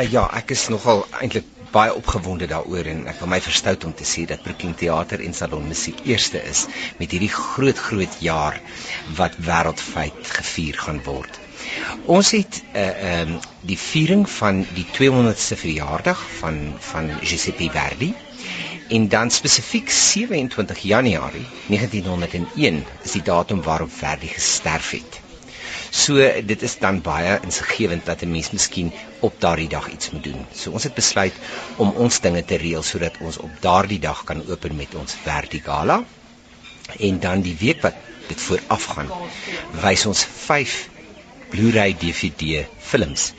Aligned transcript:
Uh, 0.00 0.06
ja, 0.08 0.22
ek 0.32 0.54
is 0.54 0.62
nogal 0.72 1.02
eintlik 1.20 1.48
baie 1.74 1.92
opgewonde 1.92 2.46
daaroor 2.48 2.86
en 2.88 3.02
ek 3.10 3.18
wil 3.20 3.28
my 3.28 3.38
verstout 3.44 3.82
om 3.84 3.92
te 3.96 4.06
sê 4.08 4.22
dat 4.30 4.40
Brooklyn 4.46 4.72
Theater 4.80 5.20
en 5.20 5.36
Salon 5.36 5.66
Musiek 5.68 6.00
eerste 6.08 6.40
is 6.52 6.62
met 7.02 7.12
hierdie 7.12 7.28
groot 7.34 7.82
groot 7.88 8.16
jaar 8.24 8.56
wat 9.18 9.36
wêreldwyd 9.50 10.32
gevier 10.38 10.80
gaan 10.86 11.02
word. 11.04 11.36
Ons 12.16 12.32
het 12.38 12.62
'n 12.62 12.80
uh, 12.80 12.88
ehm 13.10 13.34
um, 13.34 13.38
die 13.72 13.78
viering 13.84 14.24
van 14.38 14.64
die 14.78 14.88
200ste 14.96 15.60
verjaardag 15.66 16.24
van 16.40 16.60
van 16.90 17.12
Giuseppe 17.20 17.68
Verdi 17.76 18.14
en 18.96 19.08
dan 19.08 19.30
spesifiek 19.30 19.90
27 20.00 20.78
Januarie 20.94 21.46
1901 21.68 22.84
is 23.04 23.18
die 23.18 23.26
datum 23.32 23.62
waarop 23.62 23.92
Verdi 23.92 24.32
gesterf 24.32 24.96
het. 24.96 25.20
So 25.90 26.22
dit 26.46 26.62
is 26.62 26.76
dan 26.78 27.00
baie 27.02 27.38
insiggewend 27.42 28.04
dat 28.06 28.22
'n 28.22 28.30
mens 28.30 28.50
miskien 28.50 28.92
op 29.20 29.34
daardie 29.40 29.68
dag 29.68 29.88
iets 29.90 30.10
moet 30.10 30.24
doen. 30.24 30.46
So 30.54 30.70
ons 30.70 30.84
het 30.84 30.94
besluit 30.94 31.34
om 31.76 31.90
ons 31.90 32.20
dinge 32.20 32.44
te 32.44 32.56
reël 32.56 32.82
sodat 32.82 33.18
ons 33.20 33.36
op 33.36 33.50
daardie 33.60 33.98
dag 33.98 34.24
kan 34.24 34.46
open 34.48 34.76
met 34.76 34.94
ons 34.94 35.16
Vertigala. 35.22 36.04
En 36.98 37.20
dan 37.20 37.40
die 37.40 37.56
week 37.58 37.82
wat 37.82 37.94
dit 38.28 38.40
voorafgaan, 38.40 39.10
wys 39.82 40.06
ons 40.06 40.24
5 40.24 40.88
Blu-ray 41.50 41.94
DVD 41.98 42.66
films 42.78 43.32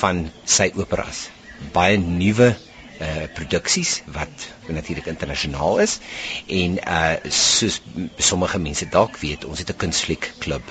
van 0.00 0.30
sy 0.44 0.70
operas. 0.76 1.28
Baie 1.72 1.96
nuwe 1.96 2.56
uh 3.00 3.26
produksies 3.34 4.02
wat 4.14 4.46
natuurlik 4.68 5.06
internasionaal 5.10 5.80
is 5.86 5.98
en 6.46 6.78
uh 6.78 7.14
soos 7.30 7.80
sommige 8.18 8.58
mense 8.58 8.88
dalk 8.88 9.18
weet, 9.18 9.44
ons 9.44 9.58
het 9.58 9.70
'n 9.70 9.76
kunstfliek 9.86 10.32
klub 10.38 10.62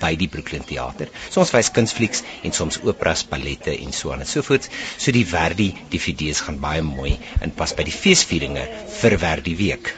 by 0.00 0.14
die 0.18 0.28
Brooklyn 0.28 0.64
Theater. 0.66 1.08
So 1.30 1.40
ons 1.42 1.52
wys 1.54 1.70
kunsflieks 1.74 2.22
en 2.46 2.52
soms 2.56 2.78
operas, 2.82 3.22
ballette 3.28 3.74
en 3.76 3.92
so 3.94 4.12
aan 4.12 4.24
en 4.24 4.26
so 4.30 4.42
voort. 4.46 4.68
So 4.98 5.12
die 5.14 5.24
Verdi 5.28 5.68
DVD's 5.92 6.40
gaan 6.46 6.58
baie 6.62 6.82
mooi 6.82 7.16
in 7.44 7.54
pas 7.56 7.74
by 7.76 7.86
die 7.86 7.94
feesvieringe 7.94 8.66
vir 9.00 9.18
Verdi 9.22 9.56
week. 9.58 9.92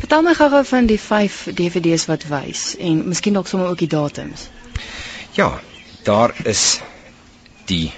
Vertel 0.00 0.24
my 0.26 0.34
gou-gou 0.38 0.62
van 0.70 0.88
die 0.90 1.00
5 1.00 1.40
DVD's 1.60 2.06
wat 2.10 2.26
wys 2.30 2.74
en 2.78 3.04
miskien 3.08 3.36
dalk 3.36 3.50
sommer 3.50 3.70
ook 3.72 3.82
die 3.84 3.90
datums. 3.90 4.48
Ja, 5.36 5.50
daar 6.06 6.34
is 6.46 6.80
die 7.70 7.92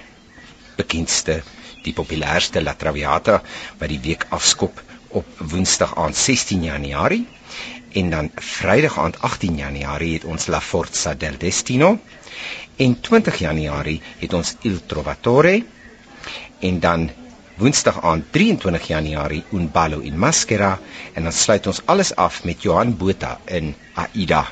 bekendste, 0.77 1.42
die 1.87 1.95
populairste 1.97 2.62
La 2.65 2.75
Traviata 2.79 3.41
wat 3.81 3.89
die 3.92 4.01
week 4.03 4.27
afskop 4.37 4.83
op 5.20 5.42
Woensdag 5.53 5.95
aand 6.03 6.19
16 6.19 6.65
Januarie 6.67 7.25
en 8.01 8.11
dan 8.12 8.31
Vrydag 8.34 8.98
aand 9.01 9.20
18 9.31 9.56
Januarie 9.62 10.14
het 10.19 10.27
ons 10.29 10.48
La 10.53 10.61
Forza 10.61 11.14
del 11.14 11.39
Destino 11.41 11.95
en 12.87 12.98
20 13.01 13.39
Januarie 13.47 14.01
het 14.20 14.34
ons 14.37 14.57
Il 14.69 14.83
Trovatore 14.87 15.55
en 16.70 16.81
dan 16.81 17.09
Woensdag 17.57 18.03
aand 18.05 18.27
23 18.37 18.91
Januarie 18.92 19.45
Un 19.57 19.70
ballo 19.73 20.03
in 20.05 20.19
Maschera 20.20 20.75
en 21.14 21.23
dan 21.23 21.33
sluit 21.33 21.67
ons 21.67 21.81
alles 21.87 22.12
af 22.17 22.42
met 22.45 22.62
Johan 22.67 22.97
Botha 23.01 23.39
in 23.48 23.75
Aida 23.95 24.42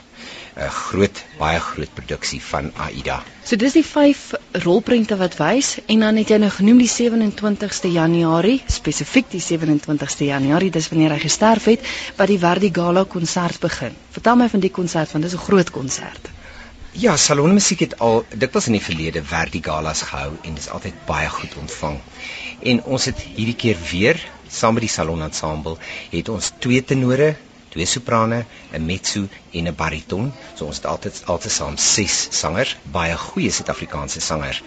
'n 0.56 0.70
groot 0.70 1.22
baie 1.38 1.60
groot 1.60 1.94
produksie 1.94 2.40
van 2.42 2.70
Aida. 2.86 3.22
So 3.44 3.56
dis 3.56 3.72
die 3.76 3.84
vyf 3.84 4.22
rolprente 4.64 5.16
wat 5.16 5.36
wys 5.40 5.78
en 5.86 6.04
dan 6.06 6.16
het 6.16 6.30
jy 6.30 6.38
nou 6.42 6.50
genoem 6.50 6.78
die 6.78 6.90
27ste 6.92 7.90
Januarie, 7.92 8.62
spesifiek 8.66 9.30
die 9.30 9.42
27ste 9.42 10.28
Januarie, 10.30 10.70
dis 10.70 10.88
wanneer 10.88 11.16
hy 11.16 11.18
gesterf 11.24 11.64
het, 11.72 11.80
wat 12.16 12.28
die 12.28 12.38
Verdi 12.38 12.70
Gala 12.72 13.04
konsert 13.04 13.60
begin. 13.60 13.96
Vertel 14.10 14.36
my 14.36 14.48
van 14.48 14.60
die 14.60 14.70
konsert 14.70 15.12
want 15.12 15.24
dis 15.24 15.34
'n 15.34 15.46
groot 15.48 15.70
konsert. 15.70 16.30
Ja, 16.92 17.16
salonmusiek 17.16 17.80
het 17.80 17.98
al 17.98 18.24
dikwels 18.38 18.66
in 18.70 18.76
die 18.78 18.84
verlede 18.84 19.24
Verdi 19.24 19.60
Galas 19.62 20.02
gehou 20.02 20.36
en 20.42 20.54
dis 20.54 20.68
altyd 20.70 20.94
baie 21.06 21.28
goed 21.28 21.56
ontvang. 21.58 21.98
En 22.62 22.84
ons 22.84 23.04
het 23.04 23.18
hierdie 23.18 23.56
keer 23.56 23.76
weer 23.90 24.20
saam 24.48 24.74
met 24.74 24.86
die 24.86 24.92
salon 24.92 25.22
ensemble 25.26 25.74
het 26.12 26.28
ons 26.28 26.52
twee 26.62 26.84
tenore 26.84 27.34
twee 27.74 27.86
soprane, 27.90 28.44
'n 28.72 28.84
mezzo 28.86 29.22
en 29.58 29.68
'n 29.68 29.74
bariton. 29.74 30.32
So 30.56 30.66
ons 30.70 30.76
het 30.76 30.86
altyd 30.86 31.22
altesaam 31.32 31.76
6 31.76 32.28
sangers, 32.40 32.76
baie 32.96 33.16
goeie 33.26 33.50
Suid-Afrikaanse 33.50 34.20
sangers. 34.20 34.62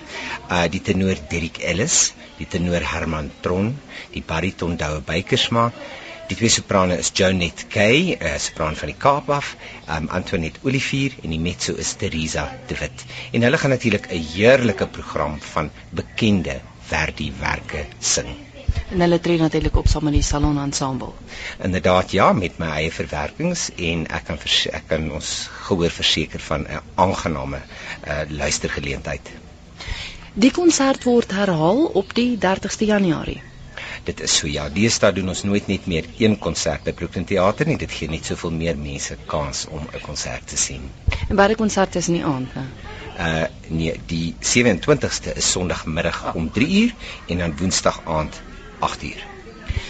Uh 0.50 0.66
die 0.74 0.82
tenor 0.82 1.16
Derrick 1.30 1.58
Ellis, 1.58 2.14
die 2.38 2.48
tenor 2.48 2.84
Herman 2.92 3.32
Tron, 3.42 3.72
die 4.12 4.24
bariton 4.32 4.76
Douwe 4.78 5.02
Beykersma. 5.02 5.72
Die 6.28 6.36
twee 6.36 6.52
soprane 6.52 6.98
is 7.00 7.12
Jonet 7.16 7.66
Kay, 7.72 8.18
'n 8.20 8.26
uh, 8.28 8.38
sopran 8.38 8.76
van 8.76 8.92
die 8.92 8.98
Kaap 9.06 9.30
af, 9.30 9.56
um 9.98 10.10
Antoinette 10.20 10.60
Olivier 10.64 11.16
en 11.24 11.30
die 11.30 11.40
mezzo 11.40 11.76
is 11.76 11.94
Teresa 11.94 12.50
de 12.68 12.76
Wit. 12.82 13.06
En 13.32 13.42
hulle 13.42 13.58
gaan 13.58 13.76
natuurlik 13.76 14.12
'n 14.12 14.28
heerlike 14.34 14.88
program 14.88 15.40
van 15.54 15.72
bekende 15.90 16.60
Verdi 16.88 17.32
werke 17.40 17.86
sing 18.00 18.47
en 18.92 19.02
hulle 19.06 19.20
tree 19.20 19.40
natuurlik 19.42 19.76
op 19.78 19.88
saam 19.88 20.04
met 20.08 20.14
die 20.18 20.26
salon 20.26 20.60
ensemble. 20.60 21.12
Inderdaad 21.64 22.12
ja, 22.12 22.32
met 22.34 22.58
my 22.62 22.70
eie 22.82 22.92
verwerkings 22.92 23.70
en 23.76 24.06
ek 24.08 24.30
kan 24.30 24.40
ek 24.72 24.88
kan 24.88 25.12
ons 25.12 25.34
gehoor 25.68 25.92
verseker 25.92 26.40
van 26.40 26.66
'n 26.68 26.82
aangename 26.96 27.60
uh, 27.62 28.22
luistergeleentheid. 28.30 29.30
Die 30.34 30.52
konsert 30.52 31.04
word 31.04 31.32
herhaal 31.32 31.86
op 31.86 32.14
die 32.14 32.38
30ste 32.38 32.86
Januarie. 32.86 33.42
Dit 34.04 34.22
is 34.22 34.36
so 34.40 34.48
ja, 34.48 34.70
deesdae 34.70 35.12
doen 35.14 35.28
ons 35.34 35.44
nooit 35.44 35.68
net 35.68 35.88
meer 35.92 36.06
een 36.18 36.38
konsert 36.40 36.84
by 36.84 36.94
Brooklyn 36.94 37.26
Theater 37.26 37.68
nie, 37.68 37.78
dit 37.78 37.92
gee 37.92 38.08
net 38.10 38.26
soveel 38.30 38.54
meer 38.56 38.78
mense 38.78 39.18
kans 39.26 39.66
om 39.68 39.82
'n 39.82 40.02
konsert 40.02 40.48
te 40.48 40.58
sien. 40.58 40.90
En 41.30 41.36
baie 41.36 41.56
konserte 41.56 41.98
is 41.98 42.08
in 42.08 42.20
die 42.20 42.26
aand, 42.26 42.54
hè? 42.54 42.66
Uh 43.18 43.46
nee, 43.68 44.00
die 44.06 44.36
27ste 44.40 45.34
is 45.36 45.52
Sondagmiddag 45.52 46.36
om 46.36 46.52
3uur 46.54 46.94
en 47.28 47.38
dan 47.38 47.58
Woensdag 47.58 48.02
aand 48.06 48.42
8uur. 48.80 49.26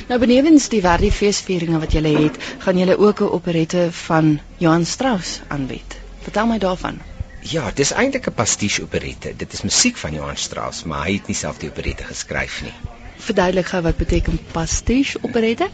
Nou 0.07 0.19
benewens 0.19 0.69
die 0.71 0.81
Verdi 0.81 1.11
feesvieringe 1.11 1.79
wat 1.79 1.91
julle 1.91 2.13
het, 2.15 2.37
gaan 2.63 2.77
julle 2.79 2.97
ook 2.97 3.21
'n 3.21 3.31
operette 3.37 3.87
van 3.91 4.39
Johann 4.57 4.85
Strauss 4.85 5.41
aanbied. 5.47 5.97
Vertel 6.21 6.47
my 6.47 6.57
daarvan. 6.57 6.99
Ja, 7.41 7.71
dis 7.75 7.91
eintlik 7.91 8.27
'n 8.27 8.33
pastiche 8.33 8.81
operette. 8.83 9.33
Dit 9.35 9.53
is 9.53 9.61
musiek 9.61 9.97
van 9.97 10.13
Johann 10.13 10.37
Strauss, 10.37 10.83
maar 10.83 11.05
hy 11.05 11.13
het 11.13 11.27
nie 11.27 11.35
self 11.35 11.57
die 11.57 11.69
operette 11.69 12.03
geskryf 12.03 12.61
nie. 12.61 12.73
Verduidelik 13.17 13.65
gou 13.65 13.81
wat 13.81 13.97
beteken 13.97 14.39
pastiche 14.51 15.19
operette? 15.21 15.69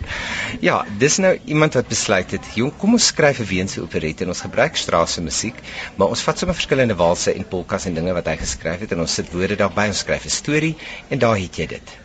Ja, 0.59 0.85
dis 0.97 1.17
nou 1.17 1.39
iemand 1.45 1.73
wat 1.73 1.87
besluit 1.87 2.31
het, 2.31 2.45
"Jong, 2.55 2.77
kom 2.77 2.93
ons 2.93 3.05
skryf 3.05 3.39
'n 3.39 3.45
Weense 3.45 3.81
operette 3.81 4.23
en 4.23 4.29
ons 4.29 4.41
gebruik 4.41 4.75
Strauss 4.75 5.13
se 5.13 5.21
musiek, 5.21 5.55
maar 5.95 6.07
ons 6.07 6.21
vat 6.21 6.37
sommer 6.37 6.55
verskillende 6.55 6.95
walse 6.95 7.33
en 7.33 7.47
polkas 7.47 7.85
en 7.85 7.93
dinge 7.93 8.13
wat 8.13 8.25
hy 8.25 8.37
geskryf 8.37 8.79
het 8.79 8.91
en 8.91 8.99
ons 8.99 9.13
sit 9.13 9.31
woorde 9.31 9.55
daarbey, 9.55 9.87
ons 9.87 9.99
skryf 9.99 10.25
'n 10.25 10.29
storie 10.29 10.75
en 11.09 11.19
daar 11.19 11.37
het 11.37 11.55
jy 11.55 11.67
dit." 11.67 12.02